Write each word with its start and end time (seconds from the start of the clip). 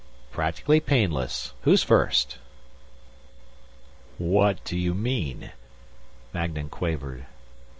"Practically 0.31 0.79
painless. 0.79 1.53
Who's 1.61 1.83
first?" 1.83 2.39
"What 4.17 4.63
do 4.63 4.75
you 4.75 4.95
mean?" 4.95 5.51
Magnan 6.33 6.69
quavered. 6.69 7.27